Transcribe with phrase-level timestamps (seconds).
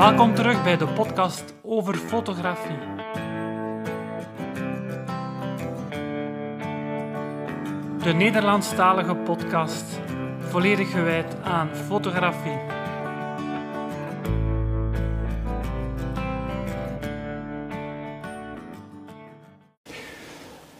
[0.00, 2.78] Welkom terug bij de podcast over fotografie.
[8.02, 10.00] De Nederlandstalige podcast,
[10.38, 12.58] volledig gewijd aan fotografie.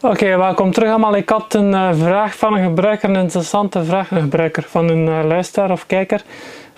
[0.01, 1.15] Oké, welkom terug allemaal.
[1.15, 5.07] Ik had een uh, vraag van een gebruiker, een interessante vraag, een gebruiker van een
[5.07, 6.23] uh, luisteraar of kijker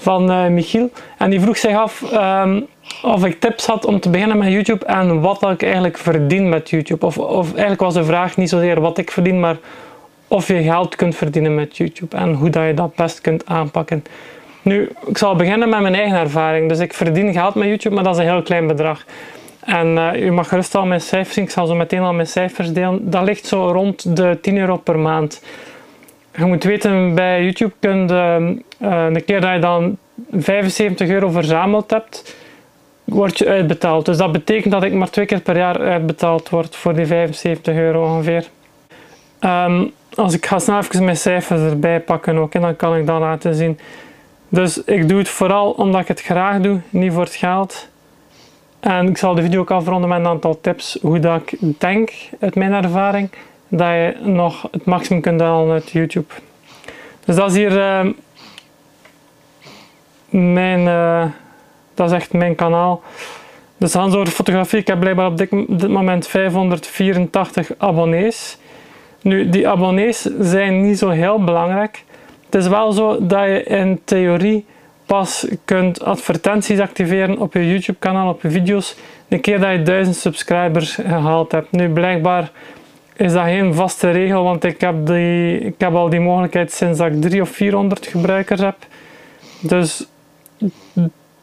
[0.03, 0.89] van uh, Michiel.
[1.17, 2.67] En die vroeg zich af um,
[3.03, 6.69] of ik tips had om te beginnen met YouTube en wat ik eigenlijk verdien met
[6.69, 7.05] YouTube.
[7.05, 9.57] Of, of eigenlijk was de vraag niet zozeer wat ik verdien, maar
[10.27, 14.03] of je geld kunt verdienen met YouTube en hoe dat je dat best kunt aanpakken.
[14.61, 16.69] Nu, ik zal beginnen met mijn eigen ervaring.
[16.69, 19.05] Dus ik verdien geld met YouTube, maar dat is een heel klein bedrag.
[19.59, 22.27] En uh, u mag gerust al mijn cijfers zien, ik zal zo meteen al mijn
[22.27, 23.09] cijfers delen.
[23.09, 25.41] Dat ligt zo rond de 10 euro per maand.
[26.35, 29.97] Je moet weten, bij YouTube kun je uh, een keer dat je dan
[30.31, 32.35] 75 euro verzameld hebt,
[33.03, 34.05] word je uitbetaald.
[34.05, 37.75] Dus dat betekent dat ik maar twee keer per jaar uitbetaald word voor die 75
[37.75, 38.47] euro ongeveer.
[39.41, 43.07] Um, als ik ga snel even mijn cijfers erbij pakken ook, en dan kan ik
[43.07, 43.79] dat laten zien.
[44.49, 47.87] Dus ik doe het vooral omdat ik het graag doe, niet voor het geld.
[48.79, 52.11] En ik zal de video ook afronden met een aantal tips hoe dat ik denk
[52.39, 53.29] uit mijn ervaring
[53.77, 56.33] dat je nog het maximum kunt halen uit YouTube.
[57.25, 58.11] Dus dat is hier uh,
[60.29, 61.25] mijn, uh,
[61.93, 63.01] dat is echt mijn kanaal.
[63.77, 64.79] Dus Hans over fotografie.
[64.79, 68.57] Ik heb blijkbaar op dit, dit moment 584 abonnees.
[69.21, 72.03] Nu, die abonnees zijn niet zo heel belangrijk.
[72.45, 74.65] Het is wel zo dat je in theorie
[75.05, 78.95] pas kunt advertenties activeren op je YouTube kanaal, op je video's,
[79.27, 81.71] de keer dat je 1000 subscribers gehaald hebt.
[81.71, 82.51] Nu, blijkbaar
[83.15, 86.97] is dat geen vaste regel, want ik heb, die, ik heb al die mogelijkheid sinds
[86.97, 88.75] dat ik 3 of 400 gebruikers heb.
[89.59, 90.07] Dus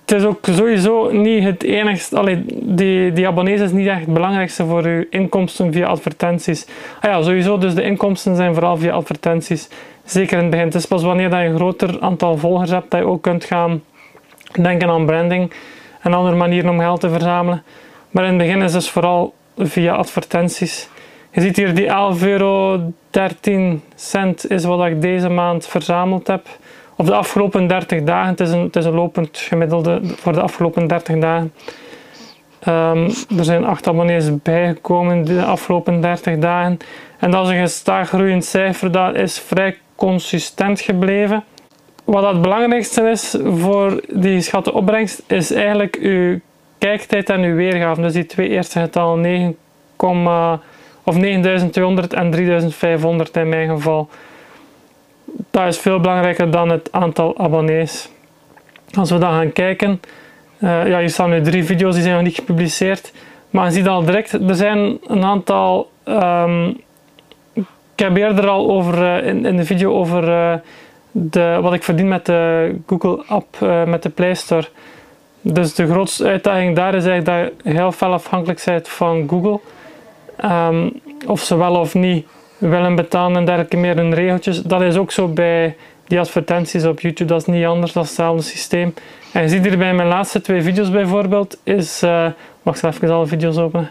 [0.04, 4.12] het is ook sowieso niet het enigste, allee, die, die abonnees is niet echt het
[4.12, 6.66] belangrijkste voor je inkomsten via advertenties.
[7.00, 9.68] Ah ja, sowieso, dus de inkomsten zijn vooral via advertenties.
[10.04, 10.66] Zeker in het begin.
[10.66, 13.44] Het is pas wanneer dat je een groter aantal volgers hebt, dat je ook kunt
[13.44, 13.82] gaan
[14.60, 15.52] denken aan branding
[16.00, 17.62] en andere manieren om geld te verzamelen.
[18.10, 20.88] Maar in het begin is het vooral via advertenties.
[21.32, 22.92] Je ziet hier die 11,13 euro
[24.48, 26.46] is wat ik deze maand verzameld heb.
[26.96, 28.30] Of de afgelopen 30 dagen.
[28.30, 31.52] Het is een, het is een lopend gemiddelde voor de afgelopen 30 dagen.
[32.68, 33.04] Um,
[33.38, 36.78] er zijn 8 abonnees bijgekomen de afgelopen 30 dagen.
[37.18, 38.92] En dat is een gestaag groeiend cijfer.
[38.92, 41.44] Dat is vrij consistent gebleven.
[42.04, 46.38] Wat het belangrijkste is voor die geschatte opbrengst, is eigenlijk uw
[46.78, 48.00] kijktijd en uw weergave.
[48.00, 49.56] Dus die twee eerste getallen, 9,
[51.10, 54.08] of 9200 en 3500 in mijn geval.
[55.50, 58.08] Dat is veel belangrijker dan het aantal abonnees.
[58.94, 60.00] Als we dan gaan kijken,
[60.58, 63.12] uh, ja, hier staan nu drie video's die zijn nog niet gepubliceerd.
[63.50, 65.90] Maar je ziet al direct, er zijn een aantal.
[66.04, 66.80] Um,
[67.94, 70.54] ik heb eerder al over, uh, in, in, de video over uh,
[71.10, 73.56] de, wat ik verdien met de Google app,
[73.86, 74.68] met de Play Store.
[75.40, 79.60] Dus de grootste uitdaging daar is eigenlijk dat je heel veel afhankelijk bent van Google.
[80.44, 82.26] Um, of ze wel of niet
[82.58, 84.62] willen betalen en dergelijke meer hun regeltjes.
[84.62, 87.32] Dat is ook zo bij die advertenties op YouTube.
[87.32, 88.94] Dat is niet anders, dat is hetzelfde systeem.
[89.32, 92.02] En je ziet hier bij mijn laatste twee video's bijvoorbeeld, is...
[92.02, 92.26] Uh,
[92.62, 93.90] wacht even alle video's openen.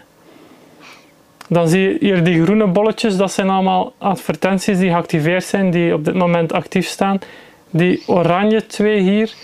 [1.48, 5.94] Dan zie je hier die groene bolletjes, dat zijn allemaal advertenties die geactiveerd zijn, die
[5.94, 7.18] op dit moment actief staan.
[7.70, 9.34] Die oranje twee hier,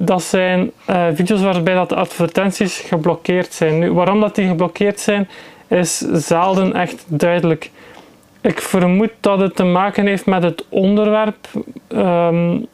[0.00, 3.78] dat zijn uh, video's waarbij dat de advertenties geblokkeerd zijn.
[3.78, 5.28] Nu, waarom dat die geblokkeerd zijn,
[5.68, 7.70] is zelden echt duidelijk.
[8.40, 11.36] Ik vermoed dat het te maken heeft met het onderwerp.
[11.88, 12.66] Um,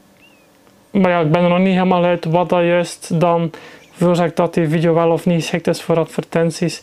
[0.91, 3.51] maar ja, ik ben er nog niet helemaal uit wat dat juist dan
[3.93, 6.83] veroorzaakt dat die video wel of niet geschikt is voor advertenties.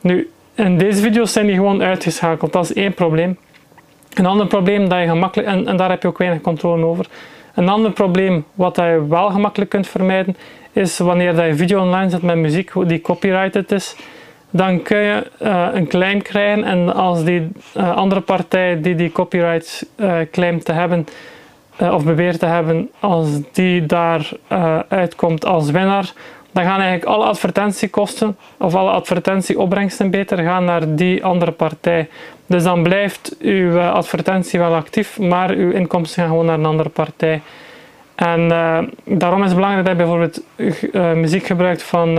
[0.00, 2.52] Nu, in deze video's zijn die gewoon uitgeschakeld.
[2.52, 3.38] Dat is één probleem.
[4.14, 7.06] Een ander probleem dat je gemakkelijk, en daar heb je ook weinig controle over.
[7.54, 10.36] Een ander probleem wat je wel gemakkelijk kunt vermijden,
[10.72, 13.96] is wanneer dat je video online zet met muziek die copyrighted is
[14.52, 19.12] dan kun je uh, een claim krijgen en als die uh, andere partij die die
[19.12, 21.06] copyright uh, claimt te hebben
[21.78, 24.30] of beweert te hebben, als die daar
[24.88, 26.12] uitkomt als winnaar,
[26.52, 32.08] dan gaan eigenlijk alle advertentiekosten of alle advertentieopbrengsten beter gaan naar die andere partij.
[32.52, 36.88] Dus dan blijft uw advertentie wel actief, maar uw inkomsten gaan gewoon naar een andere
[36.88, 37.40] partij.
[38.14, 38.48] En
[39.04, 40.42] daarom is het belangrijk dat je bijvoorbeeld
[41.16, 42.18] muziek gebruikt van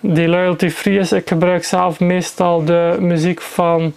[0.00, 1.12] die loyalty free is.
[1.12, 3.92] Ik gebruik zelf meestal de muziek van,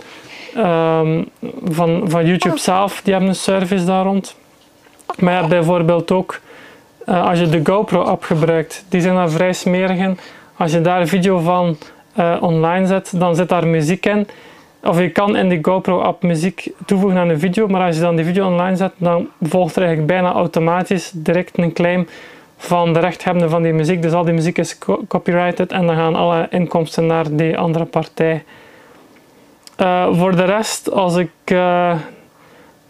[0.57, 1.29] um,
[1.63, 3.01] van, van YouTube zelf.
[3.01, 4.35] Die hebben een service daar rond.
[5.17, 6.39] Maar je hebt bijvoorbeeld ook
[7.05, 10.19] eh, als je de GoPro-app gebruikt, die zijn daar vrij smerig in.
[10.57, 11.77] Als je daar een video van
[12.39, 14.27] online zet, dan zit daar muziek in.
[14.83, 18.15] Of je kan in die GoPro-app muziek toevoegen aan een video, maar als je dan
[18.15, 22.07] die video online zet, dan volgt er eigenlijk bijna automatisch direct een claim
[22.57, 24.01] van de rechthebbende van die muziek.
[24.01, 24.77] Dus al die muziek is
[25.07, 28.43] copyrighted en dan gaan alle inkomsten naar die andere partij.
[29.77, 31.95] Uh, voor de rest, als ik uh,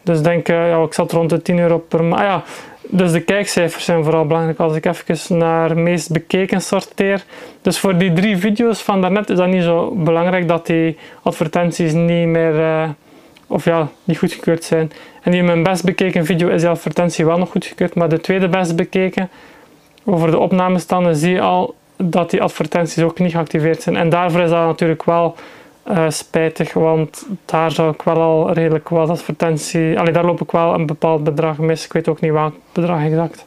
[0.01, 2.21] dus denk, uh, ja, ik zat rond de 10 euro per maand.
[2.21, 2.43] Ah, ja,
[2.91, 7.23] dus de kijkcijfers zijn vooral belangrijk als ik even naar meest bekeken sorteer.
[7.61, 11.93] Dus voor die drie video's van daarnet is dat niet zo belangrijk dat die advertenties
[11.93, 12.95] niet meer
[13.47, 14.91] of ja, niet goedgekeurd zijn.
[15.21, 18.47] En in mijn best bekeken video is die advertentie wel nog goedgekeurd, maar de tweede
[18.47, 19.29] best bekeken
[20.05, 23.95] over de opnamestanden zie je al dat die advertenties ook niet geactiveerd zijn.
[23.95, 25.35] En daarvoor is dat natuurlijk wel
[25.89, 29.99] uh, spijtig, want daar zou ik wel al redelijk wat advertentie...
[29.99, 31.85] Allee, daar loop ik wel een bepaald bedrag mis.
[31.85, 33.45] Ik weet ook niet welk bedrag exact.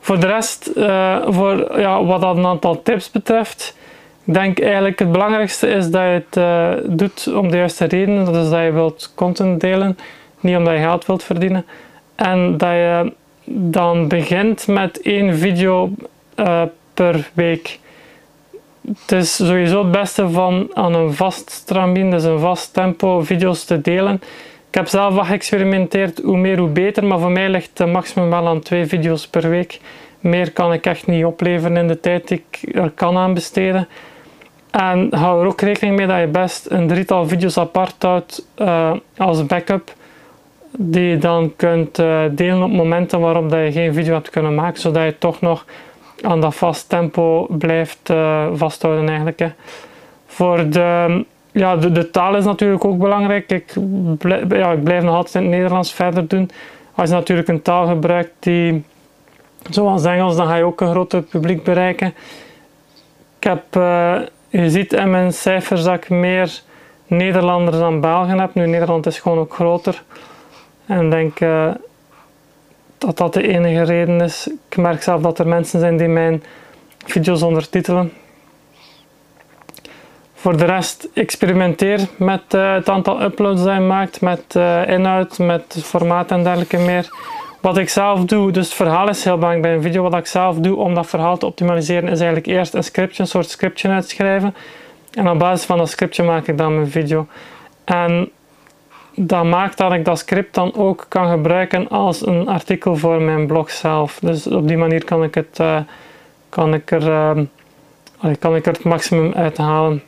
[0.00, 3.76] Voor de rest, uh, voor, ja, wat dat een aantal tips betreft,
[4.24, 8.24] ik denk eigenlijk het belangrijkste is dat je het uh, doet om de juiste redenen.
[8.24, 9.98] Dat is dat je wilt content delen,
[10.40, 11.64] niet omdat je geld wilt verdienen.
[12.14, 13.12] En dat je
[13.44, 15.90] dan begint met één video
[16.94, 17.80] per week.
[18.86, 23.64] Het is sowieso het beste van aan een vast stramien, dus een vast tempo, video's
[23.64, 24.14] te delen.
[24.68, 28.30] Ik heb zelf wat geëxperimenteerd, hoe meer hoe beter, maar voor mij ligt de maximum
[28.30, 29.80] wel aan twee video's per week.
[30.20, 33.88] Meer kan ik echt niet opleveren in de tijd die ik er kan aan besteden.
[34.70, 38.92] En hou er ook rekening mee dat je best een drietal video's apart houdt uh,
[39.16, 39.92] als backup
[40.78, 44.54] die je dan kunt uh, delen op momenten waarop dat je geen video hebt kunnen
[44.54, 45.64] maken, zodat je toch nog
[46.22, 49.38] aan dat vast tempo blijft uh, vasthouden eigenlijk.
[49.38, 49.48] Hè.
[50.26, 53.50] Voor de, ja, de, taal is natuurlijk ook belangrijk.
[53.50, 53.74] Ik,
[54.18, 56.50] blijf, ja, ik blijf nog altijd in het Nederlands verder doen.
[56.94, 58.84] Als je natuurlijk een taal gebruikt die
[59.70, 62.14] zoals Engels, dan ga je ook een groter publiek bereiken.
[63.38, 66.60] Ik heb, uh, je ziet in mijn cijfers dat ik meer
[67.06, 68.54] Nederlanders dan Belgen heb.
[68.54, 70.02] Nu, Nederland is gewoon ook groter.
[70.86, 71.70] En denk uh,
[73.02, 74.48] dat dat de enige reden is.
[74.68, 76.42] Ik merk zelf dat er mensen zijn die mijn
[77.04, 78.12] video's ondertitelen.
[80.34, 85.38] Voor de rest experimenteer met uh, het aantal uploads dat je maakt, met uh, inhoud,
[85.38, 87.08] met formaat en dergelijke meer.
[87.60, 90.02] Wat ik zelf doe, dus het verhaal is heel belangrijk bij een video.
[90.02, 93.28] Wat ik zelf doe om dat verhaal te optimaliseren is eigenlijk eerst een scriptje, een
[93.28, 94.54] soort scriptje uitschrijven.
[95.12, 97.26] En op basis van dat scriptje maak ik dan mijn video.
[97.84, 98.30] En
[99.14, 103.46] dat maakt dat ik dat script dan ook kan gebruiken als een artikel voor mijn
[103.46, 104.18] blog zelf.
[104.22, 105.76] Dus op die manier kan ik, het, uh,
[106.48, 107.40] kan ik, er, uh,
[108.38, 110.02] kan ik er het maximum uithalen.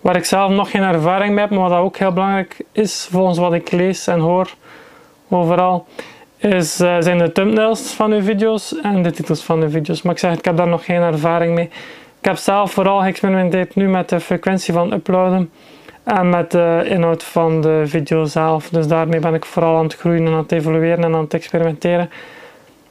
[0.00, 3.38] Waar ik zelf nog geen ervaring mee heb, maar wat ook heel belangrijk is volgens
[3.38, 4.54] wat ik lees en hoor
[5.28, 5.86] overal,
[6.36, 10.02] is, uh, zijn de thumbnails van uw video's en de titels van uw video's.
[10.02, 11.70] Maar ik zeg, ik heb daar nog geen ervaring mee.
[12.18, 15.50] Ik heb zelf vooral geëxperimenteerd nu met de frequentie van uploaden
[16.04, 18.68] en met de inhoud van de video zelf.
[18.68, 21.34] Dus daarmee ben ik vooral aan het groeien en aan het evolueren en aan het
[21.34, 22.10] experimenteren.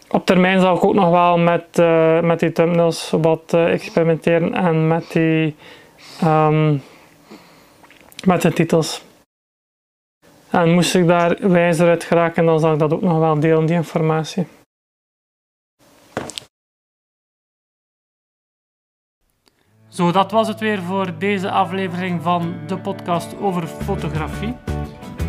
[0.09, 4.53] Op termijn zal ik ook nog wel met, uh, met die thumbnails wat uh, experimenteren
[4.53, 5.55] en met die
[6.23, 6.81] um,
[8.23, 9.03] met de titels.
[10.49, 13.65] En moest ik daar wijzer uit geraken, dan zal ik dat ook nog wel delen,
[13.65, 14.47] die informatie.
[19.99, 24.55] Zo, dat was het weer voor deze aflevering van de podcast over fotografie.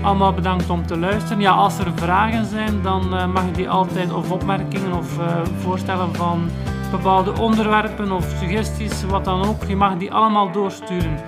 [0.02, 1.40] Allemaal bedankt om te luisteren.
[1.40, 5.26] Ja, als er vragen zijn, dan uh, mag je die altijd, of opmerkingen of uh,
[5.58, 6.50] voorstellen van
[6.90, 9.64] bepaalde onderwerpen of suggesties, wat dan ook.
[9.64, 11.18] Je mag die allemaal doorsturen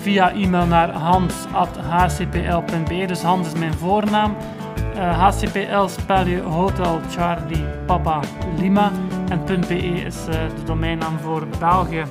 [0.00, 1.44] via e-mail naar hans.hcpl.be.
[3.06, 4.36] Dus Hans is mijn voornaam.
[4.94, 8.20] Uh, eh, HCPL spel je Hotel Charlie Papa
[8.56, 8.90] Lima.
[9.28, 12.04] En .be is de domeinnaam voor België.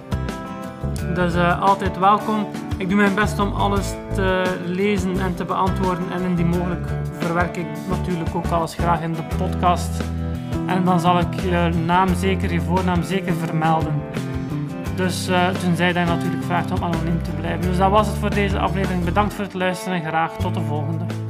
[1.15, 2.47] Dus uh, altijd welkom.
[2.77, 6.11] Ik doe mijn best om alles te lezen en te beantwoorden.
[6.11, 6.87] En indien mogelijk
[7.19, 10.03] verwerk ik natuurlijk ook alles graag in de podcast.
[10.65, 14.01] En dan zal ik je naam zeker, je voornaam zeker vermelden.
[14.95, 17.61] Dus uh, tenzij dat je natuurlijk vraagt om anoniem te blijven.
[17.61, 19.03] Dus dat was het voor deze aflevering.
[19.03, 21.20] Bedankt voor het luisteren en graag tot de volgende.